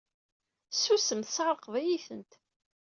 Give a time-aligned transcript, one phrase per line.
[0.71, 2.31] Ssusem, tessɛerqeḍ-iyi-tent!